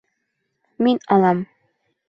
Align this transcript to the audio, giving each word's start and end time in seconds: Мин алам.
Мин 0.87 0.97
алам. 1.17 1.45